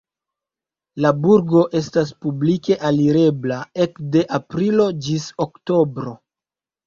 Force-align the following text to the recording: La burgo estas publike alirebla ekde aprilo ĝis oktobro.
La 1.03 1.09
burgo 1.25 1.59
estas 1.79 2.13
publike 2.25 2.77
alirebla 2.89 3.59
ekde 3.87 4.23
aprilo 4.41 4.87
ĝis 5.09 5.27
oktobro. 5.47 6.15